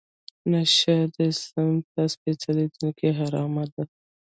نشه 0.51 0.97
د 1.15 1.17
اسلام 1.31 1.75
په 1.91 2.01
سپیڅلي 2.13 2.65
دین 2.73 2.89
کې 2.97 3.07
حرامه 3.19 3.65
ده. 3.73 3.83